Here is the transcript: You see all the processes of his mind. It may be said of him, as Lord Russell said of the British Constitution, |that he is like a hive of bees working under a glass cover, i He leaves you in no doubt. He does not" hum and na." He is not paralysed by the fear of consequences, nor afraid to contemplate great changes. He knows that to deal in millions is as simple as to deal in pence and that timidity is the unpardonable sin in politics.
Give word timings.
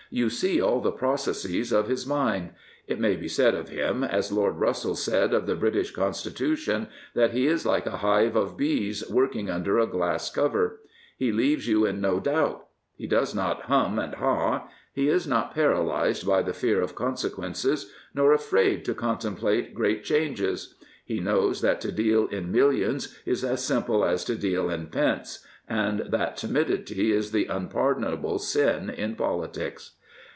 You 0.13 0.29
see 0.29 0.59
all 0.61 0.81
the 0.81 0.91
processes 0.91 1.71
of 1.71 1.87
his 1.87 2.05
mind. 2.05 2.49
It 2.85 2.99
may 2.99 3.15
be 3.15 3.29
said 3.29 3.55
of 3.55 3.69
him, 3.69 4.03
as 4.03 4.29
Lord 4.29 4.57
Russell 4.57 4.97
said 4.97 5.33
of 5.33 5.45
the 5.45 5.55
British 5.55 5.91
Constitution, 5.91 6.89
|that 7.15 7.31
he 7.31 7.47
is 7.47 7.65
like 7.65 7.85
a 7.85 7.95
hive 7.95 8.35
of 8.35 8.57
bees 8.57 9.09
working 9.09 9.49
under 9.49 9.79
a 9.79 9.87
glass 9.87 10.29
cover, 10.29 10.81
i 10.83 10.87
He 11.15 11.31
leaves 11.31 11.65
you 11.69 11.85
in 11.85 12.01
no 12.01 12.19
doubt. 12.19 12.67
He 12.97 13.07
does 13.07 13.33
not" 13.33 13.61
hum 13.71 13.97
and 13.97 14.11
na." 14.19 14.63
He 14.91 15.07
is 15.07 15.27
not 15.27 15.53
paralysed 15.53 16.27
by 16.27 16.41
the 16.41 16.51
fear 16.51 16.81
of 16.81 16.93
consequences, 16.93 17.89
nor 18.13 18.33
afraid 18.33 18.83
to 18.83 18.93
contemplate 18.93 19.73
great 19.73 20.03
changes. 20.03 20.75
He 21.05 21.21
knows 21.21 21.61
that 21.61 21.79
to 21.79 21.91
deal 21.93 22.27
in 22.27 22.51
millions 22.51 23.17
is 23.25 23.45
as 23.45 23.63
simple 23.63 24.03
as 24.03 24.25
to 24.25 24.35
deal 24.35 24.69
in 24.69 24.87
pence 24.87 25.45
and 25.69 26.01
that 26.09 26.35
timidity 26.35 27.13
is 27.13 27.31
the 27.31 27.45
unpardonable 27.45 28.39
sin 28.39 28.89
in 28.89 29.15
politics. 29.15 29.91